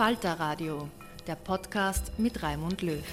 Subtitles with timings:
[0.00, 0.88] Falter Radio,
[1.26, 3.04] der Podcast mit Raimund Löw.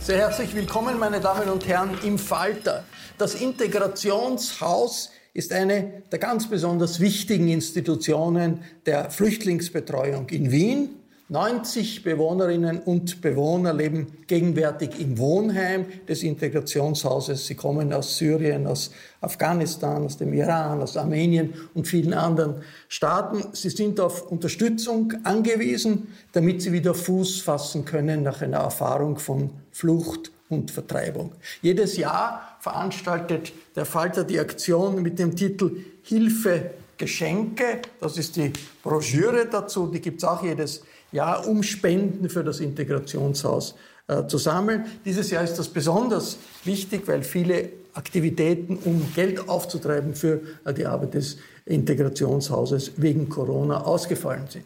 [0.00, 2.82] Sehr herzlich willkommen, meine Damen und Herren, im Falter.
[3.18, 11.01] Das Integrationshaus ist eine der ganz besonders wichtigen Institutionen der Flüchtlingsbetreuung in Wien
[11.32, 17.46] 90 Bewohnerinnen und Bewohner leben gegenwärtig im Wohnheim des Integrationshauses.
[17.46, 18.90] Sie kommen aus Syrien, aus
[19.22, 22.56] Afghanistan, aus dem Iran, aus Armenien und vielen anderen
[22.86, 23.44] Staaten.
[23.54, 29.48] Sie sind auf Unterstützung angewiesen, damit sie wieder Fuß fassen können nach einer Erfahrung von
[29.70, 31.32] Flucht und Vertreibung.
[31.62, 37.80] Jedes Jahr veranstaltet der Falter die Aktion mit dem Titel Hilfe Geschenke.
[38.00, 42.60] Das ist die Broschüre dazu, die gibt es auch jedes ja, um Spenden für das
[42.60, 43.74] Integrationshaus
[44.08, 44.86] äh, zu sammeln.
[45.04, 50.86] Dieses Jahr ist das besonders wichtig, weil viele Aktivitäten, um Geld aufzutreiben für äh, die
[50.86, 51.36] Arbeit des
[51.66, 54.64] Integrationshauses wegen Corona ausgefallen sind.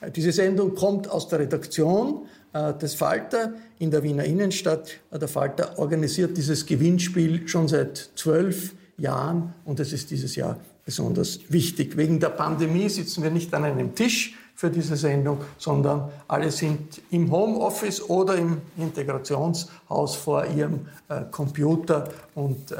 [0.00, 4.90] Äh, diese Sendung kommt aus der Redaktion äh, des Falter in der Wiener Innenstadt.
[5.10, 10.58] Äh, der Falter organisiert dieses Gewinnspiel schon seit zwölf Jahren und es ist dieses Jahr
[10.84, 11.96] besonders wichtig.
[11.96, 17.00] Wegen der Pandemie sitzen wir nicht an einem Tisch, für diese Sendung, sondern alle sind
[17.12, 22.76] im Homeoffice oder im Integrationshaus vor ihrem äh, Computer und äh,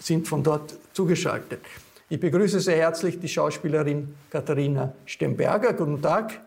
[0.00, 1.60] sind von dort zugeschaltet.
[2.08, 5.74] Ich begrüße sehr herzlich die Schauspielerin Katharina Stemberger.
[5.74, 6.40] Guten Tag.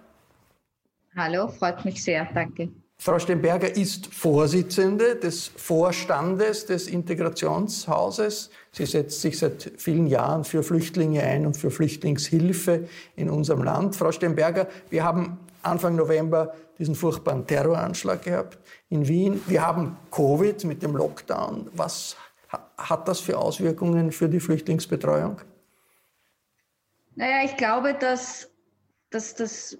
[1.15, 2.67] Hallo, freut mich sehr, danke.
[2.99, 8.49] Frau Stemberger ist Vorsitzende des Vorstandes des Integrationshauses.
[8.71, 13.95] Sie setzt sich seit vielen Jahren für Flüchtlinge ein und für Flüchtlingshilfe in unserem Land.
[13.95, 18.57] Frau Stemberger, wir haben Anfang November diesen furchtbaren Terroranschlag gehabt
[18.89, 19.41] in Wien.
[19.47, 21.69] Wir haben Covid mit dem Lockdown.
[21.73, 22.17] Was
[22.77, 25.39] hat das für Auswirkungen für die Flüchtlingsbetreuung?
[27.15, 28.49] Naja, ich glaube, dass,
[29.09, 29.77] dass, dass,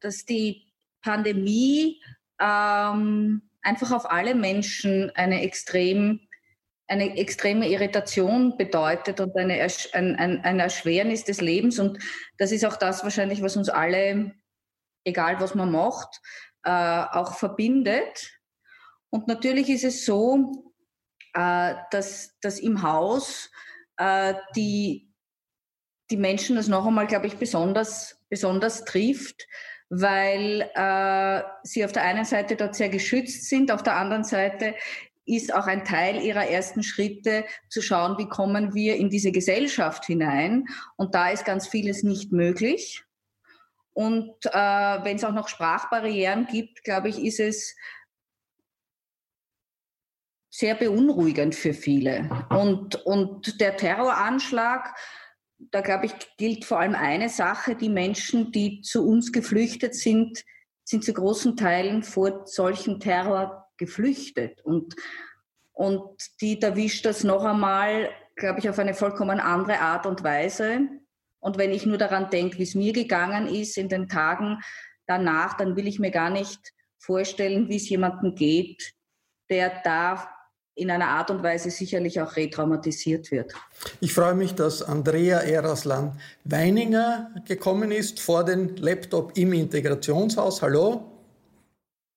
[0.00, 0.67] dass die
[1.02, 2.00] Pandemie
[2.40, 6.20] ähm, einfach auf alle Menschen eine extrem
[6.88, 9.60] eine extreme Irritation bedeutet und eine,
[9.92, 11.78] ein, ein, eine Erschwernis des Lebens.
[11.78, 11.98] Und
[12.38, 14.34] das ist auch das wahrscheinlich, was uns alle,
[15.04, 16.20] egal was man macht,
[16.64, 18.40] äh, auch verbindet.
[19.10, 20.72] Und natürlich ist es so,
[21.34, 23.50] äh, dass, dass im Haus
[23.98, 25.12] äh, die,
[26.10, 29.46] die Menschen das noch einmal, glaube ich, besonders, besonders trifft,
[29.90, 34.74] weil äh, sie auf der einen Seite dort sehr geschützt sind, auf der anderen Seite
[35.24, 40.06] ist auch ein Teil ihrer ersten Schritte zu schauen, wie kommen wir in diese Gesellschaft
[40.06, 40.64] hinein.
[40.96, 43.04] Und da ist ganz vieles nicht möglich.
[43.92, 44.50] Und äh,
[45.04, 47.76] wenn es auch noch Sprachbarrieren gibt, glaube ich, ist es
[50.50, 52.28] sehr beunruhigend für viele.
[52.48, 54.94] Und, und der Terroranschlag,
[55.58, 60.44] da glaube ich, gilt vor allem eine Sache, die Menschen, die zu uns geflüchtet sind,
[60.84, 64.60] sind zu großen Teilen vor solchem Terror geflüchtet.
[64.62, 64.94] Und,
[65.72, 70.88] und die erwischt das noch einmal, glaube ich, auf eine vollkommen andere Art und Weise.
[71.40, 74.60] Und wenn ich nur daran denke, wie es mir gegangen ist in den Tagen
[75.06, 78.94] danach, dann will ich mir gar nicht vorstellen, wie es jemandem geht,
[79.50, 80.37] der da
[80.78, 83.52] in einer Art und Weise sicherlich auch retraumatisiert wird.
[84.00, 86.12] Ich freue mich, dass Andrea Eraslan
[86.44, 90.62] Weininger gekommen ist vor den Laptop im Integrationshaus.
[90.62, 91.12] Hallo.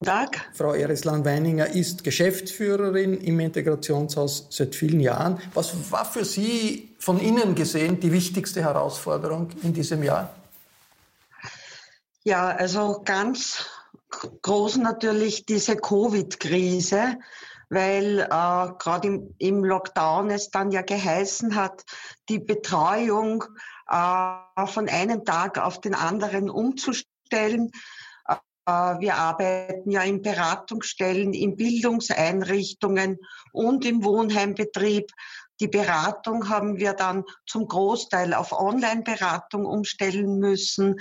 [0.04, 0.50] Tag.
[0.54, 5.40] Frau Ereslan-Weininger ist Geschäftsführerin im Integrationshaus seit vielen Jahren.
[5.54, 10.34] Was war für Sie von Ihnen gesehen die wichtigste Herausforderung in diesem Jahr?
[12.24, 13.66] Ja, also ganz
[14.42, 17.18] groß natürlich diese Covid-Krise,
[17.72, 21.84] weil äh, gerade im, im, Lockdown es dann ja geheißen hat,
[22.28, 23.46] die Betreuung
[23.88, 27.72] äh, von einem Tag auf den anderen umzustellen.
[28.28, 28.36] Äh,
[28.72, 33.20] wir arbeiten ja in Beratungsstellen, in Bildungseinrichtungen
[33.54, 35.10] und im Wohnheimbetrieb.
[35.62, 40.98] Die Beratung haben wir dann zum Großteil auf Online-Beratung umstellen müssen.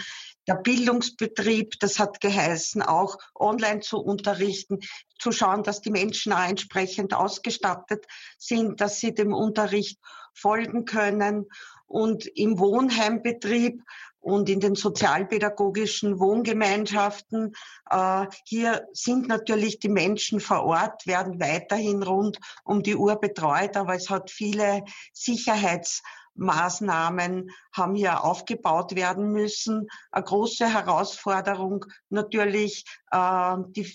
[0.46, 4.81] Der Bildungsbetrieb, das hat geheißen, auch online zu unterrichten,
[5.19, 8.06] zu schauen, dass die Menschen auch entsprechend ausgestattet
[8.38, 9.98] sind, dass sie dem Unterricht
[10.34, 11.46] folgen können.
[11.87, 13.82] Und im Wohnheimbetrieb
[14.20, 17.54] und in den sozialpädagogischen Wohngemeinschaften.
[17.90, 23.76] Äh, hier sind natürlich die Menschen vor Ort, werden weiterhin rund um die Uhr betreut,
[23.76, 24.84] aber es hat viele
[26.35, 29.88] Sicherheitsmaßnahmen haben hier aufgebaut werden müssen.
[30.11, 33.93] Eine große Herausforderung natürlich äh, die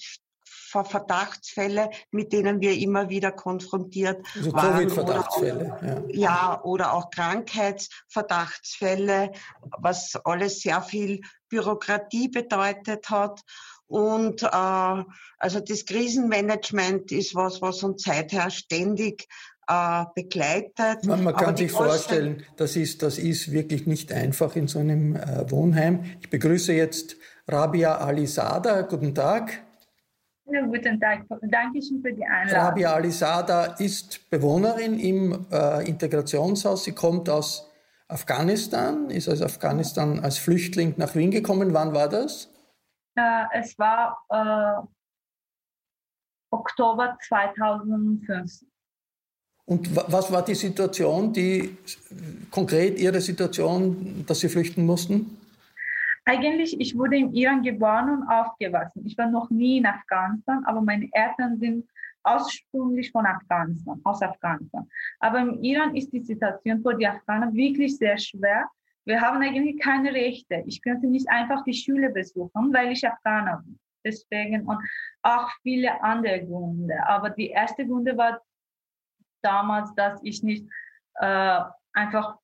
[0.83, 4.73] Verdachtsfälle, mit denen wir immer wieder konfrontiert also waren.
[4.73, 5.79] Covid-Verdachtsfälle.
[5.81, 6.03] Ja.
[6.09, 9.31] ja, oder auch Krankheitsverdachtsfälle,
[9.79, 13.39] was alles sehr viel Bürokratie bedeutet hat.
[13.87, 15.03] Und äh,
[15.37, 19.29] also das Krisenmanagement ist was, was uns seither ständig
[19.67, 21.03] äh, begleitet.
[21.05, 25.15] Man, man kann sich vorstellen, das ist, das ist wirklich nicht einfach in so einem
[25.15, 26.03] äh, Wohnheim.
[26.21, 27.17] Ich begrüße jetzt
[27.47, 28.81] Rabia Alisada.
[28.81, 29.63] Guten Tag.
[30.47, 31.25] Ja, guten Tag.
[31.41, 32.63] Dankeschön für die Einladung.
[32.63, 36.83] Rabia Alisada ist Bewohnerin im äh, Integrationshaus.
[36.83, 37.71] Sie kommt aus
[38.07, 41.73] Afghanistan, ist aus Afghanistan als Flüchtling nach Wien gekommen.
[41.73, 42.51] Wann war das?
[43.15, 44.85] Äh, es war äh,
[46.51, 48.65] Oktober 2005.
[49.65, 51.77] Und was war die Situation, die
[52.51, 55.37] konkret Ihre Situation, dass Sie flüchten mussten?
[56.25, 59.03] Eigentlich, ich wurde in Iran geboren und aufgewachsen.
[59.05, 61.85] Ich war noch nie in Afghanistan, aber meine Eltern sind
[62.27, 64.87] ursprünglich von Afghanistan, aus Afghanistan.
[65.19, 68.65] Aber im Iran ist die Situation für die Afghanen wirklich sehr schwer.
[69.05, 70.63] Wir haben eigentlich keine Rechte.
[70.65, 73.79] Ich könnte nicht einfach die Schule besuchen, weil ich Afghaner bin.
[74.03, 74.79] Deswegen und
[75.21, 76.95] auch viele andere Gründe.
[77.07, 78.41] Aber die erste Gründe war
[79.45, 80.65] damals, dass ich nicht
[81.19, 81.59] äh,
[81.93, 82.35] einfach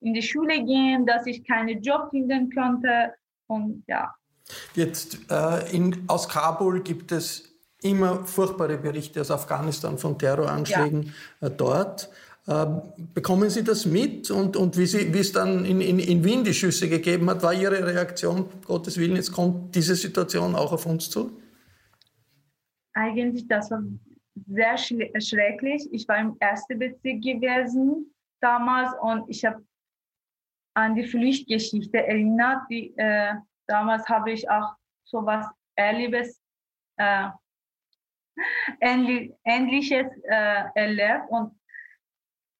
[0.00, 3.14] in die Schule gehen, dass ich keinen Job finden konnte
[3.46, 4.14] und ja.
[4.74, 7.48] Jetzt äh, in, aus Kabul gibt es
[7.82, 11.48] immer furchtbare Berichte aus Afghanistan von Terroranschlägen ja.
[11.48, 12.10] äh, dort.
[12.46, 12.66] Äh,
[13.12, 14.30] bekommen Sie das mit?
[14.30, 17.42] Und, und wie, Sie, wie es dann in, in, in Wien die Schüsse gegeben hat,
[17.42, 21.38] war Ihre Reaktion, Gottes Willen, jetzt kommt diese Situation auch auf uns zu?
[22.94, 23.82] Eigentlich, das war
[24.46, 25.88] sehr schrecklich.
[25.92, 29.64] Ich war im ersten Bezirk gewesen damals und ich habe
[30.74, 32.62] an die Pflichtgeschichte erinnert.
[32.70, 33.34] Die, äh,
[33.66, 36.40] damals habe ich auch so etwas Erlebes,
[36.96, 37.28] äh,
[39.44, 41.58] Ähnliches äh, erlebt und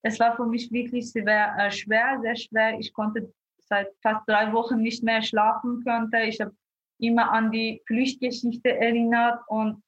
[0.02, 2.78] es war für mich wirklich sehr, äh, schwer, sehr schwer.
[2.78, 6.18] Ich konnte seit fast drei Wochen nicht mehr schlafen könnte.
[6.20, 6.54] Ich habe
[6.98, 9.82] immer an die Pflichtgeschichte erinnert und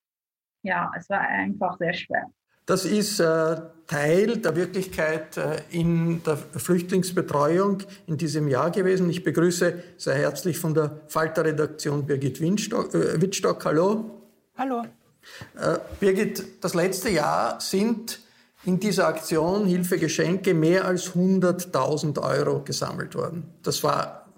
[0.63, 2.31] ja, es war einfach sehr schwer.
[2.67, 9.11] Das ist äh, Teil der Wirklichkeit äh, in der Flüchtlingsbetreuung in diesem Jahr gewesen.
[9.11, 12.95] Ich begrüße sehr herzlich von der Falter-Redaktion Birgit Wittstock.
[12.95, 13.65] Äh, Wittstock.
[13.65, 14.23] Hallo.
[14.57, 14.85] Hallo.
[15.57, 18.21] Äh, Birgit, das letzte Jahr sind
[18.65, 23.53] in dieser Aktion Hilfe Geschenke mehr als 100.000 Euro gesammelt worden.
[23.63, 24.30] Das war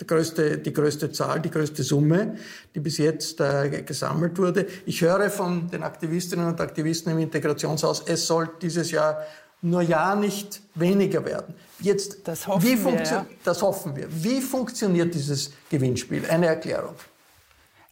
[0.00, 2.36] die größte, die größte Zahl, die größte Summe,
[2.74, 4.66] die bis jetzt äh, gesammelt wurde.
[4.86, 9.22] Ich höre von den Aktivistinnen und Aktivisten im Integrationshaus, es soll dieses Jahr
[9.62, 11.54] nur ja nicht weniger werden.
[11.80, 13.26] Jetzt, das hoffen, wie wir, ja.
[13.44, 14.06] das hoffen wir.
[14.10, 16.24] Wie funktioniert dieses Gewinnspiel?
[16.28, 16.94] Eine Erklärung.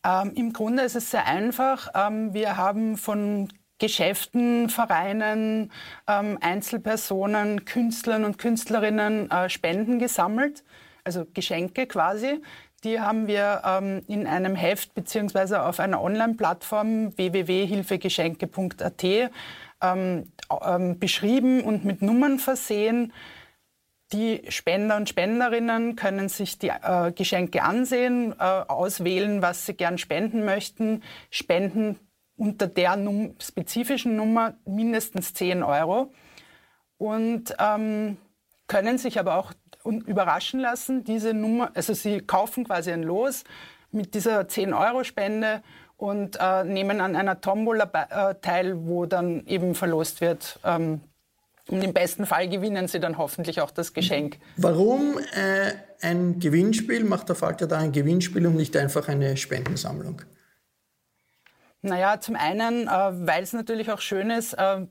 [0.05, 1.89] Ähm, Im Grunde ist es sehr einfach.
[1.95, 3.49] Ähm, wir haben von
[3.79, 5.71] Geschäften, Vereinen,
[6.09, 10.65] ähm, Einzelpersonen, Künstlern und Künstlerinnen äh, Spenden gesammelt,
[11.09, 12.43] also Geschenke quasi.
[12.85, 19.31] Die haben wir ähm, in einem Heft beziehungsweise auf einer Online-Plattform www.hilfegeschenke.at ähm,
[20.63, 23.15] ähm, beschrieben und mit Nummern versehen.
[24.13, 29.97] Die Spender und Spenderinnen können sich die äh, Geschenke ansehen, äh, auswählen, was sie gern
[29.99, 31.99] spenden möchten, spenden
[32.37, 36.13] unter der Num spezifischen Nummer mindestens 10 Euro
[36.99, 38.19] und ähm,
[38.69, 39.53] können sich aber auch
[39.91, 41.05] überraschen lassen.
[41.05, 43.45] Diese Nummer, also sie kaufen quasi ein Los
[43.91, 45.63] mit dieser 10-Euro-Spende
[45.97, 50.61] und äh, nehmen an einer Tombola äh, teil, wo dann eben verlost wird.
[50.65, 51.01] Ähm,
[51.69, 54.39] und im besten Fall gewinnen sie dann hoffentlich auch das Geschenk.
[54.57, 57.05] Warum äh, ein Gewinnspiel?
[57.05, 60.23] Macht der Falter da ein Gewinnspiel und nicht einfach eine Spendensammlung?
[61.81, 64.87] Naja, zum einen, äh, weil es natürlich auch schön ist, äh,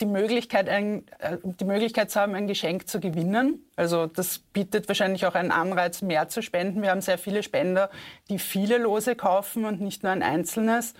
[0.00, 3.64] die, Möglichkeit, ein, äh, die Möglichkeit zu haben, ein Geschenk zu gewinnen.
[3.76, 6.82] Also das bietet wahrscheinlich auch einen Anreiz, mehr zu spenden.
[6.82, 7.90] Wir haben sehr viele Spender,
[8.28, 10.94] die viele Lose kaufen und nicht nur ein einzelnes.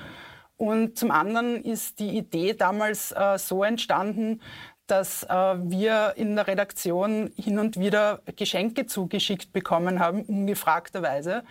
[0.59, 4.41] Und zum anderen ist die Idee damals äh, so entstanden,
[4.87, 11.43] dass äh, wir in der Redaktion hin und wieder Geschenke zugeschickt bekommen haben, ungefragterweise.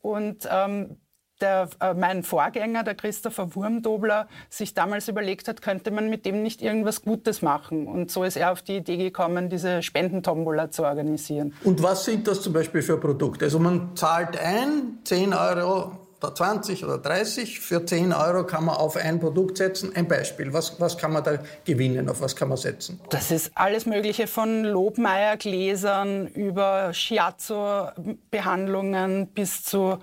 [0.00, 0.96] Und ähm,
[1.40, 6.42] der, äh, mein Vorgänger, der Christopher Wurmdobler, sich damals überlegt hat, könnte man mit dem
[6.42, 7.86] nicht irgendwas Gutes machen.
[7.86, 11.54] Und so ist er auf die Idee gekommen, diese Spendentombola zu organisieren.
[11.64, 13.46] Und was sind das zum Beispiel für Produkte?
[13.46, 17.58] Also man zahlt ein, 10 Euro 20 oder 30.
[17.60, 19.90] Für 10 Euro kann man auf ein Produkt setzen.
[19.94, 20.52] Ein Beispiel.
[20.52, 22.08] Was, was kann man da gewinnen?
[22.08, 23.00] Auf was kann man setzen?
[23.10, 29.98] Das ist alles Mögliche von Lobmeier-Gläsern über Shiatsu-Behandlungen bis zu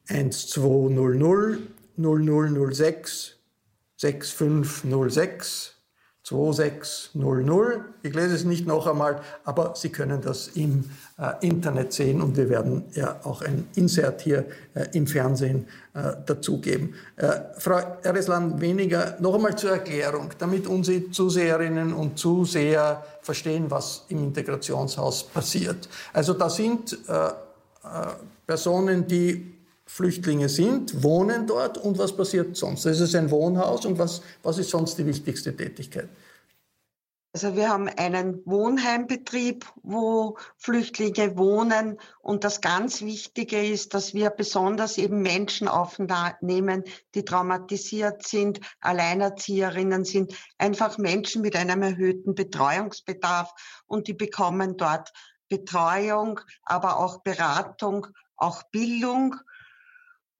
[0.09, 1.59] 1200
[1.97, 3.37] 0006
[3.97, 5.75] 6506
[6.25, 7.83] 2600.
[8.03, 12.35] Ich lese es nicht noch einmal, aber Sie können das im äh, Internet sehen und
[12.39, 16.95] wir werden ja auch ein Insert hier äh, im Fernsehen äh, dazugeben.
[17.17, 24.07] Äh, Frau Ereslan, weniger noch einmal zur Erklärung, damit unsere Zuseherinnen und Zuseher verstehen, was
[24.09, 25.91] im Integrationshaus passiert.
[26.15, 27.33] Also da sind äh, äh,
[28.47, 29.54] Personen, die
[29.87, 32.87] Flüchtlinge sind, wohnen dort und was passiert sonst?
[32.87, 36.09] Es ist ein Wohnhaus und was, was ist sonst die wichtigste Tätigkeit?
[37.35, 41.99] Also wir haben einen Wohnheimbetrieb, wo Flüchtlinge wohnen.
[42.21, 46.85] Und das ganz Wichtige ist, dass wir besonders eben Menschen aufnehmen,
[47.17, 53.53] die traumatisiert sind, Alleinerzieherinnen sind, einfach Menschen mit einem erhöhten Betreuungsbedarf.
[53.87, 55.13] Und die bekommen dort
[55.49, 59.35] Betreuung, aber auch Beratung, auch Bildung.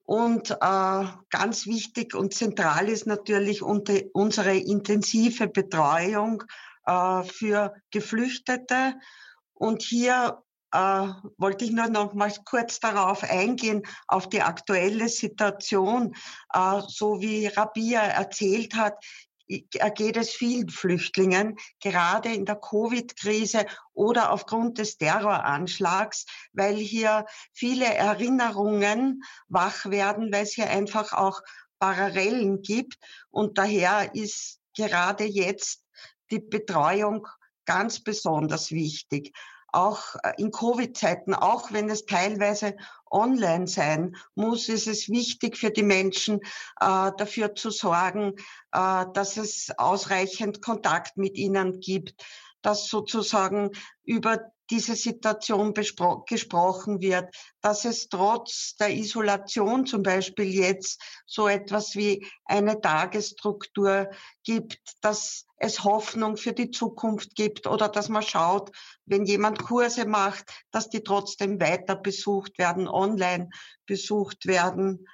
[0.05, 6.43] Und äh, ganz wichtig und zentral ist natürlich unsere intensive Betreuung
[6.85, 8.95] äh, für Geflüchtete.
[9.55, 11.07] Und hier äh,
[11.37, 16.13] wollte ich nur noch mal kurz darauf eingehen, auf die aktuelle Situation.
[16.53, 19.03] Äh, so wie Rabia erzählt hat,
[19.47, 27.85] geht es vielen Flüchtlingen, gerade in der Covid-Krise oder aufgrund des Terroranschlags, weil hier viele
[27.85, 31.41] Erinnerungen wach werden, weil es hier einfach auch
[31.79, 32.97] Parallelen gibt.
[33.29, 35.83] Und daher ist gerade jetzt
[36.31, 37.27] die Betreuung
[37.65, 39.31] ganz besonders wichtig
[39.75, 42.75] auch äh, in Covid-Zeiten, auch wenn es teilweise
[43.11, 46.39] online sein muss, ist es wichtig für die Menschen,
[46.79, 48.33] äh, dafür zu sorgen,
[48.71, 52.25] äh, dass es ausreichend Kontakt mit ihnen gibt,
[52.61, 53.71] dass sozusagen
[54.03, 61.95] über diese Situation gesprochen wird, dass es trotz der Isolation zum Beispiel jetzt so etwas
[61.95, 64.09] wie eine Tagesstruktur
[64.43, 68.71] gibt, dass es Hoffnung für die Zukunft gibt oder dass man schaut,
[69.05, 73.49] wenn jemand Kurse macht, dass die trotzdem weiter besucht werden, online
[73.85, 75.07] besucht werden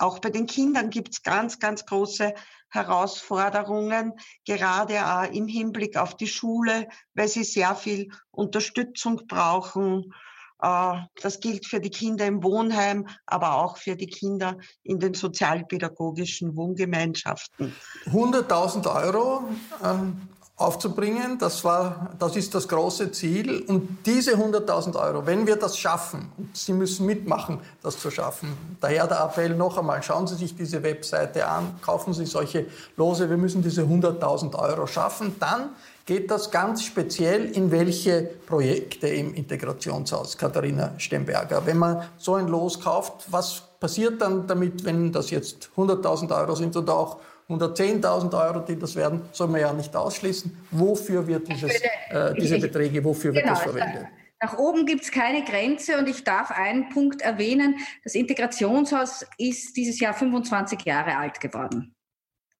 [0.00, 2.34] auch bei den Kindern gibt es ganz, ganz große
[2.70, 4.14] Herausforderungen,
[4.46, 10.14] gerade auch im Hinblick auf die Schule, weil sie sehr viel Unterstützung brauchen.
[10.62, 15.14] Äh, das gilt für die Kinder im Wohnheim, aber auch für die Kinder in den
[15.14, 17.74] sozialpädagogischen Wohngemeinschaften.
[18.06, 19.48] 100.000 Euro
[19.84, 20.28] ähm,
[20.60, 21.38] aufzubringen.
[21.38, 23.64] Das, war, das ist das große Ziel.
[23.66, 28.56] Und diese 100.000 Euro, wenn wir das schaffen, und Sie müssen mitmachen, das zu schaffen,
[28.80, 33.30] daher der Appell noch einmal, schauen Sie sich diese Webseite an, kaufen Sie solche Lose,
[33.30, 35.70] wir müssen diese 100.000 Euro schaffen, dann
[36.04, 41.64] geht das ganz speziell in welche Projekte im Integrationshaus, Katharina Stemberger.
[41.64, 46.54] Wenn man so ein Los kauft, was passiert dann damit, wenn das jetzt 100.000 Euro
[46.54, 47.18] sind oder auch
[47.50, 50.66] 110.000 Euro, die das werden, soll man ja nicht ausschließen.
[50.70, 51.72] Wofür wird dieses,
[52.10, 54.06] äh, diese Beträge, wofür wird genau, das verwendet?
[54.42, 57.76] Nach oben gibt es keine Grenze und ich darf einen Punkt erwähnen.
[58.04, 61.94] Das Integrationshaus ist dieses Jahr 25 Jahre alt geworden.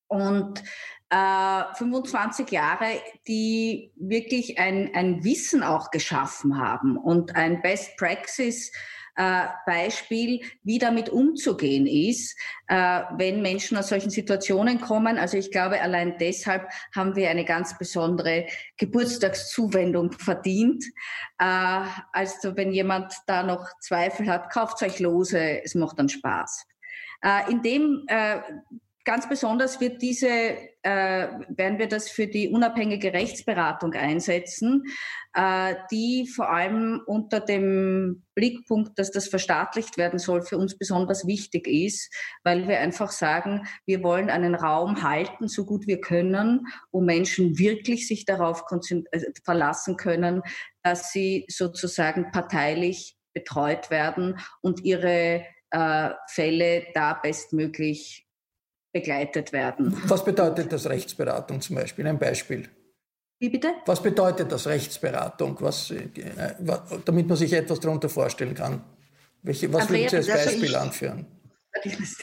[0.08, 0.62] Und
[1.08, 8.72] äh, 25 Jahre, die wirklich ein, ein Wissen auch geschaffen haben und ein Best Practice
[9.20, 12.34] äh, Beispiel, wie damit umzugehen ist,
[12.68, 15.18] äh, wenn Menschen aus solchen Situationen kommen.
[15.18, 18.46] Also ich glaube, allein deshalb haben wir eine ganz besondere
[18.78, 20.82] Geburtstagszuwendung verdient.
[21.38, 26.64] Äh, also wenn jemand da noch Zweifel hat, kauft euch lose, es macht dann Spaß.
[27.22, 28.40] Äh, in dem äh,
[29.04, 34.84] Ganz besonders wird diese, äh, werden wir das für die unabhängige Rechtsberatung einsetzen,
[35.32, 41.26] äh, die vor allem unter dem Blickpunkt, dass das verstaatlicht werden soll, für uns besonders
[41.26, 42.14] wichtig ist,
[42.44, 47.58] weil wir einfach sagen, wir wollen einen Raum halten, so gut wir können, wo Menschen
[47.58, 50.42] wirklich sich darauf äh, verlassen können,
[50.82, 58.26] dass sie sozusagen parteilich betreut werden und ihre äh, Fälle da bestmöglich
[58.92, 59.96] begleitet werden.
[60.06, 62.06] Was bedeutet das Rechtsberatung zum Beispiel?
[62.06, 62.68] Ein Beispiel.
[63.38, 63.72] Wie bitte?
[63.86, 65.56] Was bedeutet das Rechtsberatung?
[65.60, 66.08] Was, äh,
[67.04, 68.82] damit man sich etwas darunter vorstellen kann.
[69.42, 71.26] Welche, was würden Sie als Beispiel anführen?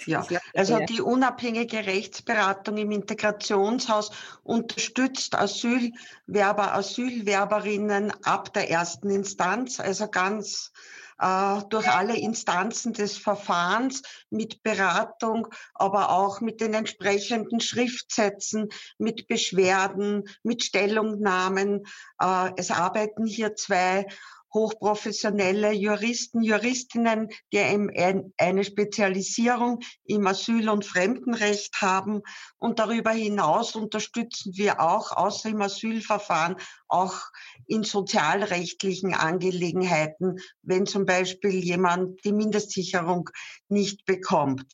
[0.05, 4.11] Ja, also die unabhängige Rechtsberatung im Integrationshaus
[4.43, 10.73] unterstützt Asylwerber, Asylwerberinnen ab der ersten Instanz, also ganz
[11.19, 19.27] äh, durch alle Instanzen des Verfahrens mit Beratung, aber auch mit den entsprechenden Schriftsätzen, mit
[19.27, 21.85] Beschwerden, mit Stellungnahmen.
[22.21, 24.05] Äh, es arbeiten hier zwei
[24.53, 32.21] hochprofessionelle Juristen, Juristinnen, die eine Spezialisierung im Asyl- und Fremdenrecht haben.
[32.57, 36.55] Und darüber hinaus unterstützen wir auch, außer im Asylverfahren,
[36.87, 37.19] auch
[37.67, 43.29] in sozialrechtlichen Angelegenheiten, wenn zum Beispiel jemand die Mindestsicherung
[43.67, 44.65] nicht bekommt.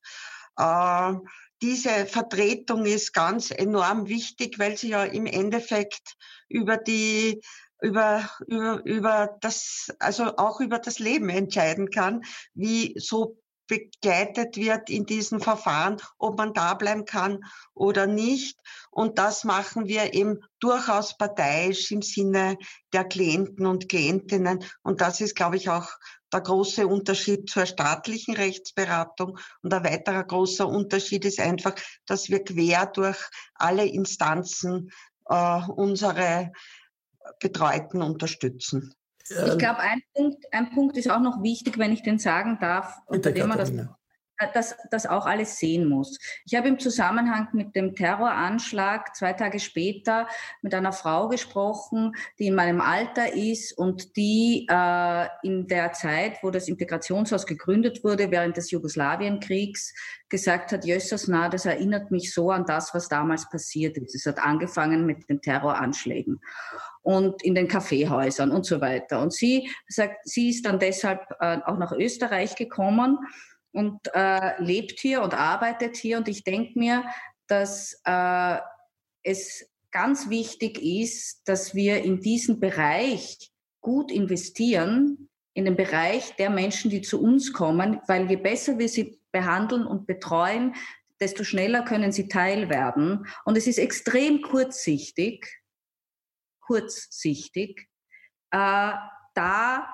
[0.58, 1.14] Äh,
[1.62, 6.16] diese Vertretung ist ganz enorm wichtig, weil sie ja im Endeffekt
[6.50, 7.42] über die
[7.82, 14.90] über, über, über das, also auch über das Leben entscheiden kann, wie so begleitet wird
[14.90, 17.40] in diesen Verfahren, ob man da bleiben kann
[17.74, 18.58] oder nicht.
[18.92, 22.58] Und das machen wir eben durchaus parteiisch im Sinne
[22.92, 24.64] der Klienten und Klientinnen.
[24.82, 25.90] Und das ist, glaube ich, auch
[26.32, 29.38] der große Unterschied zur staatlichen Rechtsberatung.
[29.62, 33.18] Und ein weiterer großer Unterschied ist einfach, dass wir quer durch
[33.56, 34.92] alle Instanzen
[35.30, 36.52] äh, unsere
[37.40, 38.94] Betreuten unterstützen.
[39.30, 42.98] Ich glaube, ein Punkt, ein Punkt ist auch noch wichtig, wenn ich den sagen darf,
[43.08, 43.72] unter dem man das,
[44.54, 46.20] das, das auch alles sehen muss.
[46.46, 50.28] Ich habe im Zusammenhang mit dem Terroranschlag zwei Tage später
[50.62, 56.38] mit einer Frau gesprochen, die in meinem Alter ist und die äh, in der Zeit,
[56.42, 59.94] wo das Integrationshaus gegründet wurde, während des Jugoslawienkriegs,
[60.30, 64.16] gesagt hat, Jössers, na, das erinnert mich so an das, was damals passiert ist.
[64.16, 66.42] Es hat angefangen mit den Terroranschlägen
[67.04, 69.22] und in den Kaffeehäusern und so weiter.
[69.22, 73.20] Und sie sagt, sie ist dann deshalb äh, auch nach Österreich gekommen
[73.74, 76.18] und äh, lebt hier und arbeitet hier.
[76.18, 77.04] Und ich denke mir,
[77.48, 78.58] dass äh,
[79.24, 86.50] es ganz wichtig ist, dass wir in diesen Bereich gut investieren, in den Bereich der
[86.50, 90.76] Menschen, die zu uns kommen, weil je besser wir sie behandeln und betreuen,
[91.20, 93.28] desto schneller können sie Teil werden.
[93.46, 95.62] Und es ist extrem kurzsichtig,
[96.60, 97.88] kurzsichtig,
[98.52, 98.94] äh,
[99.36, 99.94] da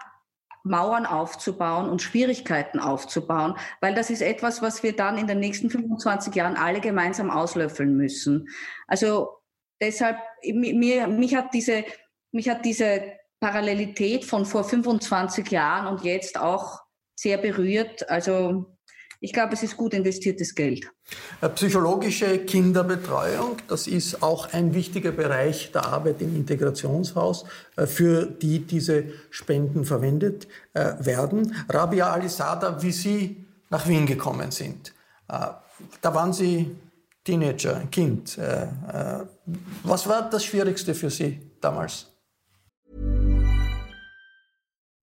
[0.64, 5.70] Mauern aufzubauen und Schwierigkeiten aufzubauen, weil das ist etwas, was wir dann in den nächsten
[5.70, 8.50] 25 Jahren alle gemeinsam auslöffeln müssen.
[8.88, 9.40] Also
[9.82, 11.86] deshalb, mir, mich hat diese,
[12.32, 16.82] mich hat diese Parallelität von vor 25 Jahren und jetzt auch
[17.16, 18.10] sehr berührt.
[18.10, 18.78] Also
[19.22, 20.90] ich glaube, es ist gut investiertes Geld.
[21.42, 28.26] Äh, psychologische Kinderbetreuung, das ist auch ein wichtiger Bereich der Arbeit im Integrationshaus, äh, für
[28.26, 31.56] die diese Spenden verwendet äh, werden.
[31.68, 34.96] Rabia Alisada, wie Sie nach Wien gekommen sind,
[35.28, 35.62] da
[36.02, 36.76] waren Sie
[37.24, 38.36] Teenager, Kind.
[39.84, 42.09] Was war das Schwierigste für Sie damals?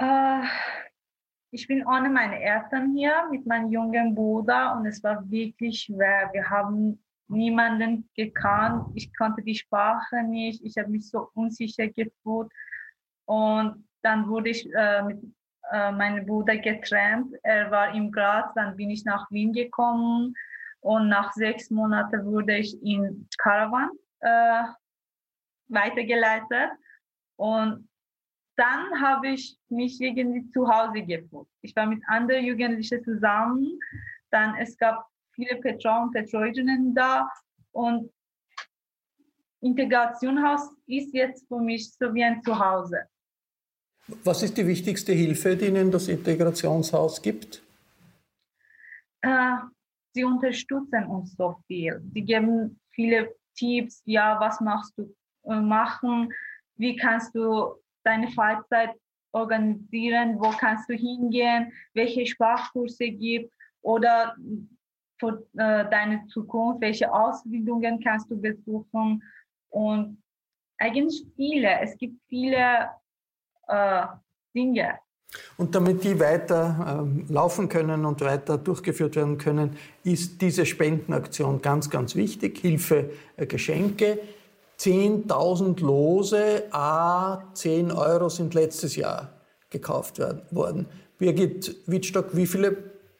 [0.00, 0.44] Uh...
[1.54, 6.28] Ich bin ohne meine Eltern hier mit meinem jungen Bruder und es war wirklich schwer.
[6.32, 8.88] Wir haben niemanden gekannt.
[8.96, 10.64] Ich konnte die Sprache nicht.
[10.64, 12.50] Ich habe mich so unsicher gefühlt.
[13.26, 15.22] Und dann wurde ich äh, mit
[15.70, 17.32] äh, meinem Bruder getrennt.
[17.44, 20.34] Er war im Graz, dann bin ich nach Wien gekommen.
[20.80, 24.64] Und nach sechs Monaten wurde ich in Caravan äh,
[25.68, 26.72] weitergeleitet.
[27.36, 27.88] Und
[28.56, 31.48] dann habe ich mich irgendwie zu Hause gefühlt.
[31.62, 33.78] Ich war mit anderen Jugendlichen zusammen.
[34.30, 37.28] Dann es gab viele Petrol und Petrolinnen da
[37.72, 38.10] und
[39.60, 43.08] Integrationhaus ist jetzt für mich so wie ein Zuhause.
[44.22, 47.62] Was ist die wichtigste Hilfe, die Ihnen das Integrationshaus gibt?
[49.22, 49.56] Äh,
[50.12, 52.02] sie unterstützen uns so viel.
[52.12, 55.14] Sie geben viele Tipps, ja, was machst du
[55.44, 56.30] äh, machen,
[56.76, 58.90] wie kannst du deine Freizeit
[59.32, 64.36] organisieren, wo kannst du hingehen, welche Sprachkurse gibt oder
[65.18, 69.22] für äh, deine Zukunft, welche Ausbildungen kannst du besuchen
[69.70, 70.22] und
[70.78, 72.90] eigentlich viele, es gibt viele
[73.68, 74.06] äh,
[74.54, 74.98] Dinge.
[75.56, 81.60] Und damit die weiter äh, laufen können und weiter durchgeführt werden können, ist diese Spendenaktion
[81.60, 82.58] ganz, ganz wichtig.
[82.58, 84.18] Hilfe, äh, Geschenke.
[84.84, 89.30] 10.000 Lose, a 10 Euro sind letztes Jahr
[89.70, 90.20] gekauft
[90.50, 90.86] worden.
[91.16, 92.72] Birgit Wittstock, wie viele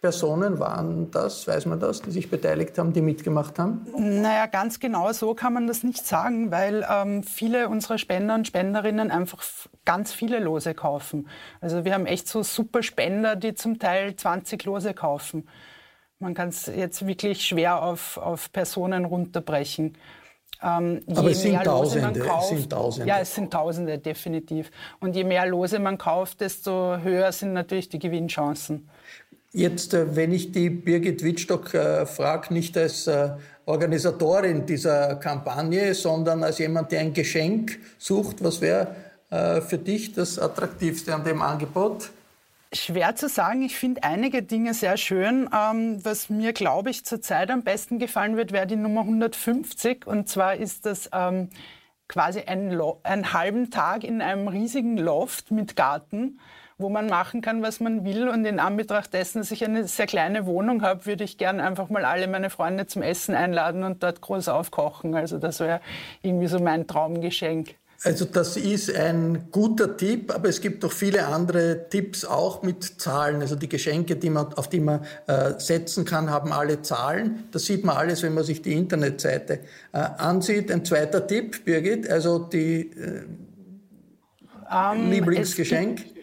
[0.03, 3.87] Personen waren das, weiß man das, die sich beteiligt haben, die mitgemacht haben?
[3.97, 8.47] Naja, ganz genau so kann man das nicht sagen, weil ähm, viele unserer Spender und
[8.47, 9.43] Spenderinnen einfach
[9.87, 11.29] ganz viele Lose kaufen.
[11.63, 15.49] Also wir haben echt so super Spender, die zum Teil 20 Lose kaufen.
[16.19, 19.97] Man kann es jetzt wirklich schwer auf, auf Personen runterbrechen.
[20.63, 23.09] Ähm, Aber es sind Tausende, kauft, es sind Tausende.
[23.09, 24.71] Ja, es sind Tausende, definitiv.
[25.01, 28.89] Und je mehr Lose man kauft, desto höher sind natürlich die Gewinnchancen.
[29.53, 33.31] Jetzt, äh, wenn ich die Birgit Wittstock äh, frage, nicht als äh,
[33.67, 38.95] Organisatorin dieser Kampagne, sondern als jemand, der ein Geschenk sucht, was wäre
[39.31, 42.11] äh, für dich das Attraktivste an dem Angebot?
[42.75, 43.63] Schwer zu sagen.
[43.63, 45.49] Ich finde einige Dinge sehr schön.
[45.55, 50.07] Ähm, was mir, glaube ich, zurzeit am besten gefallen wird, wäre die Nummer 150.
[50.07, 51.51] Und zwar ist das ähm,
[52.09, 56.41] quasi ein einen halben Tag in einem riesigen Loft mit Garten,
[56.77, 58.29] wo man machen kann, was man will.
[58.29, 61.89] Und in Anbetracht dessen, dass ich eine sehr kleine Wohnung habe, würde ich gerne einfach
[61.89, 65.15] mal alle meine Freunde zum Essen einladen und dort groß aufkochen.
[65.15, 65.81] Also das wäre
[66.23, 67.77] irgendwie so mein Traumgeschenk.
[68.03, 73.01] Also das ist ein guter Tipp, aber es gibt doch viele andere Tipps auch mit
[73.01, 73.41] Zahlen.
[73.41, 77.45] Also die Geschenke, die man, auf die man äh, setzen kann, haben alle Zahlen.
[77.51, 79.61] Das sieht man alles, wenn man sich die Internetseite
[79.93, 80.71] äh, ansieht.
[80.71, 83.25] Ein zweiter Tipp, Birgit, also die äh,
[84.71, 86.14] um, ähm, Lieblingsgeschenk.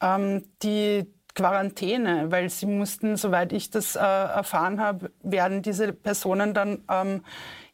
[0.00, 6.54] ähm, die Quarantäne, weil sie mussten, soweit ich das äh, erfahren habe, werden diese Personen
[6.54, 7.22] dann ähm,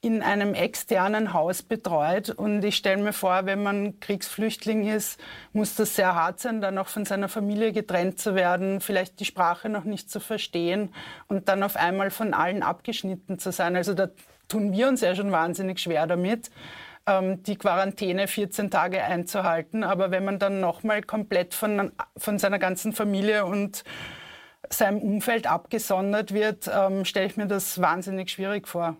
[0.02, 2.30] in einem externen Haus betreut.
[2.30, 5.20] Und ich stelle mir vor, wenn man Kriegsflüchtling ist,
[5.52, 9.26] muss das sehr hart sein, dann auch von seiner Familie getrennt zu werden, vielleicht die
[9.26, 10.94] Sprache noch nicht zu verstehen
[11.28, 13.76] und dann auf einmal von allen abgeschnitten zu sein.
[13.76, 14.08] Also da
[14.48, 16.50] tun wir uns ja schon wahnsinnig schwer damit
[17.06, 19.84] ähm, die Quarantäne 14 Tage einzuhalten.
[19.84, 23.84] Aber wenn man dann nochmal komplett von, von seiner ganzen Familie und
[24.70, 28.96] seinem Umfeld abgesondert wird, ähm, stelle ich mir das wahnsinnig schwierig vor.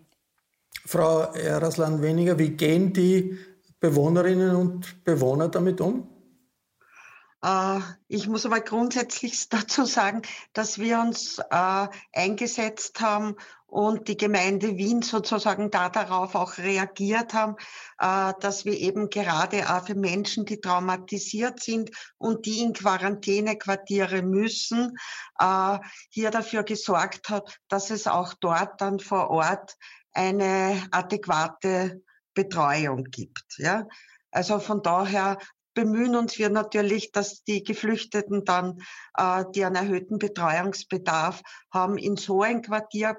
[0.87, 3.39] Frau Eraslan-Weniger, wie gehen die
[3.81, 6.07] Bewohnerinnen und Bewohner damit um?
[7.43, 14.17] Äh, ich muss aber grundsätzlich dazu sagen, dass wir uns äh, eingesetzt haben und die
[14.17, 17.55] Gemeinde Wien sozusagen da darauf auch reagiert haben,
[17.99, 24.23] äh, dass wir eben gerade auch für Menschen, die traumatisiert sind und die in Quarantänequartiere
[24.23, 24.97] müssen,
[26.11, 29.79] hier dafür gesorgt hat, dass es auch dort dann vor Ort
[30.13, 32.03] eine adäquate
[32.35, 33.59] Betreuung gibt.
[33.59, 33.87] Ja?
[34.31, 35.39] Also von daher
[35.75, 38.83] bemühen uns wir natürlich, dass die Geflüchteten dann,
[39.17, 41.43] äh, die einen erhöhten Betreuungsbedarf
[41.73, 43.17] haben, in so ein Quartier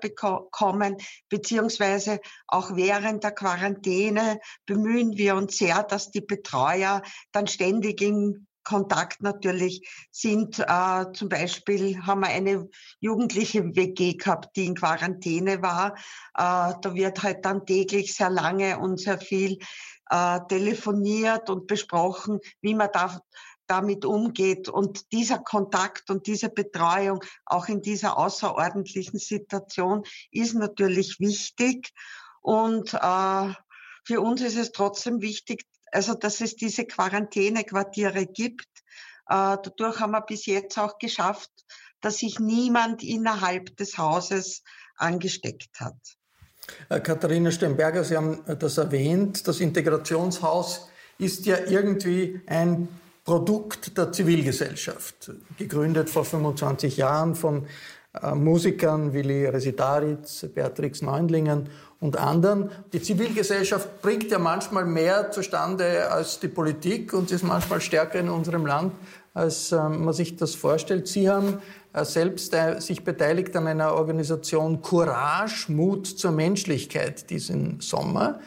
[0.52, 0.98] kommen,
[1.30, 7.02] beziehungsweise auch während der Quarantäne bemühen wir uns sehr, dass die Betreuer
[7.32, 10.60] dann ständig in Kontakt natürlich sind.
[10.60, 12.70] Äh, zum Beispiel haben wir eine
[13.00, 15.96] jugendliche WG gehabt, die in Quarantäne war.
[16.36, 19.58] Äh, da wird halt dann täglich sehr lange und sehr viel
[20.10, 23.22] äh, telefoniert und besprochen, wie man da
[23.68, 24.68] damit umgeht.
[24.68, 31.94] Und dieser Kontakt und diese Betreuung auch in dieser außerordentlichen Situation ist natürlich wichtig.
[32.42, 33.54] Und äh,
[34.04, 38.68] für uns ist es trotzdem wichtig, also dass es diese Quarantänequartiere gibt.
[39.28, 41.52] Äh, dadurch haben wir bis jetzt auch geschafft,
[42.00, 44.64] dass sich niemand innerhalb des Hauses
[44.96, 45.98] angesteckt hat.
[46.90, 49.48] Äh, Katharina Steinberger, Sie haben das erwähnt.
[49.48, 52.88] Das Integrationshaus ist ja irgendwie ein
[53.24, 57.68] Produkt der Zivilgesellschaft, gegründet vor 25 Jahren von
[58.20, 61.70] äh, Musikern Willi Residaritz, Beatrix Neunlingen
[62.02, 62.72] und anderen.
[62.92, 68.28] Die Zivilgesellschaft bringt ja manchmal mehr zustande als die Politik und ist manchmal stärker in
[68.28, 68.94] unserem Land,
[69.34, 71.08] als ähm, man sich das vorstellt.
[71.08, 71.62] Sie haben
[71.94, 78.40] äh, selbst äh, sich beteiligt an einer Organisation Courage, Mut zur Menschlichkeit diesen Sommer,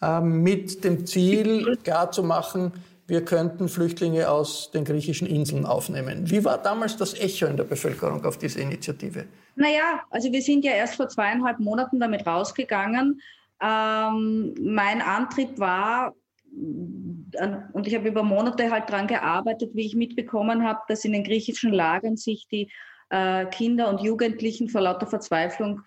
[0.00, 2.72] äh, mit dem Ziel klarzumachen,
[3.06, 6.30] wir könnten Flüchtlinge aus den griechischen Inseln aufnehmen.
[6.30, 9.26] Wie war damals das Echo in der Bevölkerung auf diese Initiative?
[9.56, 13.20] Naja, also wir sind ja erst vor zweieinhalb Monaten damit rausgegangen.
[13.60, 16.14] Ähm, mein Antrieb war,
[16.54, 21.24] und ich habe über Monate halt daran gearbeitet, wie ich mitbekommen habe, dass in den
[21.24, 22.70] griechischen Lagern sich die
[23.10, 25.80] äh, Kinder und Jugendlichen vor lauter Verzweiflung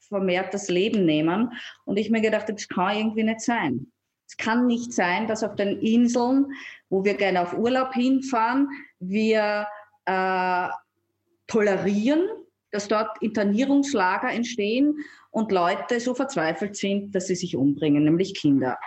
[0.00, 1.52] vermehrt das Leben nehmen.
[1.84, 3.92] Und ich mir gedacht habe, das kann irgendwie nicht sein.
[4.28, 6.52] Es kann nicht sein, dass auf den Inseln,
[6.90, 8.68] wo wir gerne auf Urlaub hinfahren,
[9.00, 9.66] wir
[10.04, 10.68] äh,
[11.46, 12.28] tolerieren,
[12.70, 14.98] dass dort Internierungslager entstehen
[15.30, 18.78] und Leute so verzweifelt sind, dass sie sich umbringen, nämlich Kinder.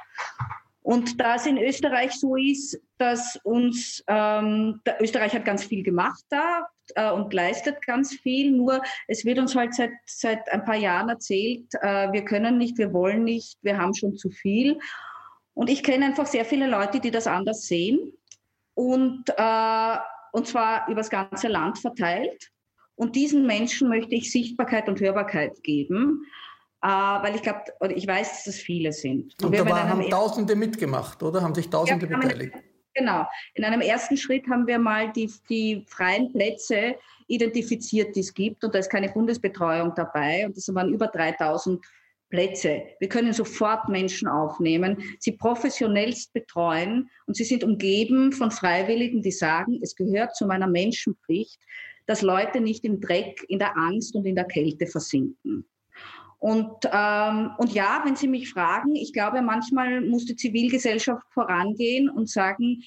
[0.84, 6.23] Und da es in Österreich so ist, dass uns, ähm, Österreich hat ganz viel gemacht
[6.30, 10.75] da äh, und leistet ganz viel, nur es wird uns halt seit, seit ein paar
[10.75, 14.80] Jahren erzählt, äh, wir können nicht, wir wollen nicht, wir haben schon zu viel.
[15.54, 18.14] Und ich kenne einfach sehr viele Leute, die das anders sehen
[18.74, 19.98] und, äh,
[20.32, 22.52] und zwar übers ganze Land verteilt.
[22.96, 26.26] Und diesen Menschen möchte ich Sichtbarkeit und Hörbarkeit geben.
[26.84, 27.62] Uh, weil ich glaube,
[27.94, 29.36] ich weiß, dass es viele sind.
[29.44, 31.40] Und, und da war, haben Tausende mitgemacht, oder?
[31.40, 32.56] Haben sich Tausende ja, beteiligt?
[32.96, 33.28] Genau.
[33.54, 36.96] In einem ersten Schritt haben wir mal die, die freien Plätze
[37.28, 38.64] identifiziert, die es gibt.
[38.64, 40.48] Und da ist keine Bundesbetreuung dabei.
[40.48, 41.86] Und das waren über 3000
[42.32, 42.82] Plätze.
[43.00, 47.12] Wir können sofort Menschen aufnehmen, sie professionellst betreuen.
[47.28, 51.60] Und sie sind umgeben von Freiwilligen, die sagen, es gehört zu meiner Menschenpflicht,
[52.08, 55.65] dass Leute nicht im Dreck, in der Angst und in der Kälte versinken.
[56.39, 62.10] Und, ähm, und ja, wenn Sie mich fragen, ich glaube, manchmal muss die Zivilgesellschaft vorangehen
[62.10, 62.84] und sagen,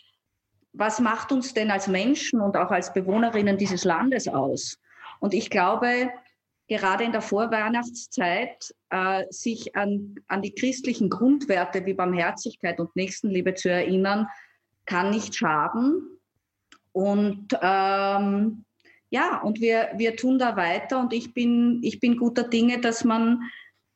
[0.72, 4.80] was macht uns denn als Menschen und auch als Bewohnerinnen dieses Landes aus?
[5.20, 6.11] Und ich glaube,
[6.68, 13.55] gerade in der Vorweihnachtszeit äh, sich an, an die christlichen Grundwerte wie Barmherzigkeit und Nächstenliebe
[13.55, 14.27] zu erinnern,
[14.87, 16.18] kann nicht schaden.
[16.92, 18.64] Und ähm,
[19.11, 23.05] ja, und wir, wir tun da weiter und ich bin, ich bin guter Dinge, dass
[23.05, 23.42] man,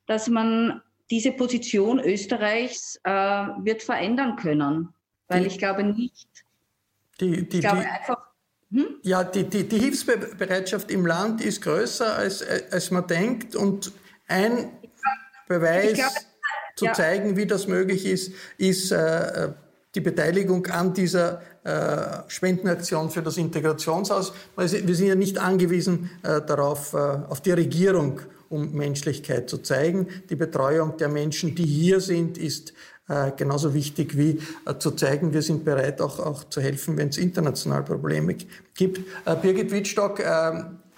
[0.06, 4.90] dass man diese Position Österreichs äh, wird verändern können.
[5.28, 6.28] Weil die, ich glaube nicht.
[7.20, 8.27] Die, die, ich glaube einfach,
[8.70, 8.86] Hm?
[9.02, 13.56] Ja, die, die, die Hilfsbereitschaft im Land ist größer, als, als man denkt.
[13.56, 13.92] Und
[14.26, 14.72] ein
[15.48, 16.14] Beweis glaube,
[16.76, 16.92] zu ja.
[16.92, 19.52] zeigen, wie das möglich ist, ist äh,
[19.94, 24.32] die Beteiligung an dieser äh, Spendenaktion für das Integrationshaus.
[24.56, 30.08] Wir sind ja nicht angewiesen äh, darauf, äh, auf die Regierung, um Menschlichkeit zu zeigen.
[30.28, 32.74] Die Betreuung der Menschen, die hier sind, ist
[33.08, 37.08] äh, genauso wichtig wie äh, zu zeigen, wir sind bereit, auch, auch zu helfen, wenn
[37.08, 38.36] es international Probleme
[38.74, 38.98] gibt.
[39.24, 40.22] Äh, Birgit Wittstock,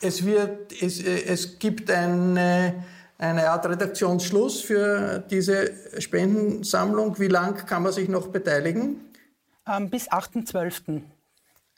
[0.00, 2.82] es, wird, es, es gibt eine,
[3.16, 7.16] eine Art Redaktionsschluss für diese Spendensammlung.
[7.20, 8.96] Wie lang kann man sich noch beteiligen?
[9.68, 11.02] Ähm, bis 8.12.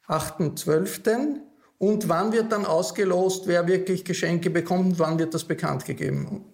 [0.08, 1.42] 8.12.
[1.80, 6.46] Und wann wird dann ausgelost, wer wirklich Geschenke bekommt und wann wird das bekannt gegeben?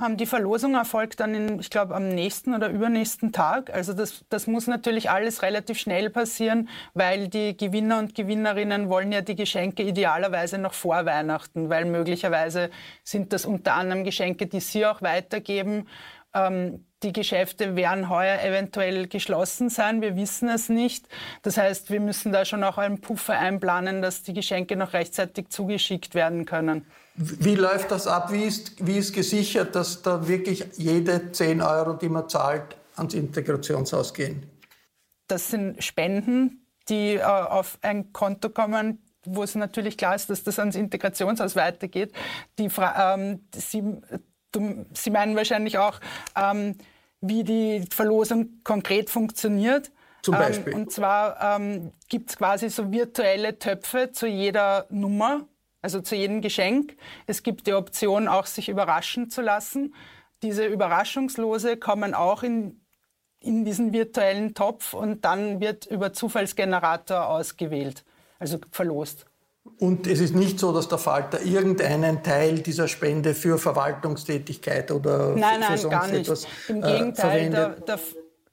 [0.00, 3.72] Ähm, die Verlosung erfolgt dann, in, ich glaube, am nächsten oder übernächsten Tag.
[3.74, 9.10] Also das, das muss natürlich alles relativ schnell passieren, weil die Gewinner und Gewinnerinnen wollen
[9.10, 12.70] ja die Geschenke idealerweise noch vor Weihnachten, weil möglicherweise
[13.02, 15.88] sind das unter anderem Geschenke, die sie auch weitergeben.
[16.34, 20.02] Ähm, die Geschäfte werden heuer eventuell geschlossen sein.
[20.02, 21.08] Wir wissen es nicht.
[21.42, 25.50] Das heißt, wir müssen da schon auch einen Puffer einplanen, dass die Geschenke noch rechtzeitig
[25.50, 26.84] zugeschickt werden können.
[27.14, 28.32] Wie läuft das ab?
[28.32, 33.14] Wie ist, wie ist gesichert, dass da wirklich jede 10 Euro, die man zahlt, ans
[33.14, 34.48] Integrationshaus gehen?
[35.28, 40.42] Das sind Spenden, die äh, auf ein Konto kommen, wo es natürlich klar ist, dass
[40.42, 42.12] das ans Integrationshaus weitergeht.
[42.58, 43.82] Die, ähm, Sie,
[44.52, 46.00] du, Sie meinen wahrscheinlich auch,
[46.36, 46.76] ähm,
[47.20, 49.90] wie die Verlosung konkret funktioniert.
[50.22, 50.72] Zum ähm, Beispiel.
[50.72, 55.46] Ähm, und zwar ähm, gibt es quasi so virtuelle Töpfe zu jeder Nummer,
[55.82, 56.96] also zu jedem Geschenk.
[57.26, 59.94] Es gibt die Option, auch sich überraschen zu lassen.
[60.42, 62.80] Diese Überraschungslose kommen auch in,
[63.40, 68.04] in diesen virtuellen Topf und dann wird über Zufallsgenerator ausgewählt,
[68.38, 69.26] also verlost.
[69.78, 75.34] Und es ist nicht so, dass der Falter irgendeinen Teil dieser Spende für Verwaltungstätigkeit oder
[75.34, 76.20] nein, für nein, sonst gar nicht.
[76.20, 77.98] etwas Im Gegenteil, äh, der, der,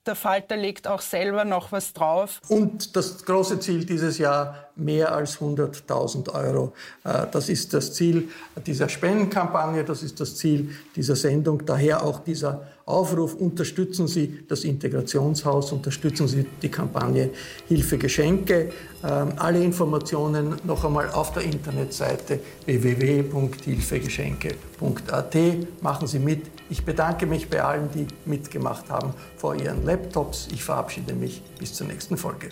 [0.06, 2.42] der Falter legt auch selber noch was drauf.
[2.48, 6.74] Und das große Ziel dieses Jahr, mehr als 100.000 Euro.
[7.04, 8.30] Äh, das ist das Ziel
[8.66, 11.66] dieser Spendenkampagne, das ist das Ziel dieser Sendung.
[11.66, 17.32] Daher auch dieser Aufruf, unterstützen Sie das Integrationshaus, unterstützen Sie die Kampagne
[17.68, 18.72] Hilfe Geschenke.
[19.04, 25.36] Ähm, alle Informationen noch einmal auf der Internetseite www.hilfegeschenke.at.
[25.82, 26.55] Machen Sie mit.
[26.70, 30.48] Ich bedanke mich bei allen, die mitgemacht haben vor ihren Laptops.
[30.52, 32.50] Ich verabschiede mich bis zur nächsten Folge.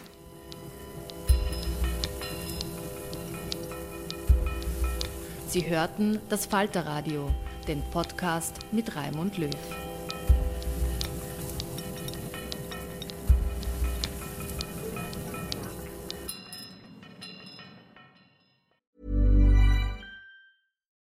[5.47, 7.29] Sie hörten das Falterradio,
[7.67, 9.51] den Podcast mit Raimund Löw.